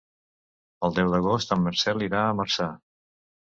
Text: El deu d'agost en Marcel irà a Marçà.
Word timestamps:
El 0.87 0.95
deu 1.01 1.11
d'agost 1.17 1.53
en 1.57 1.63
Marcel 1.67 2.03
irà 2.09 2.25
a 2.25 2.35
Marçà. 2.43 2.73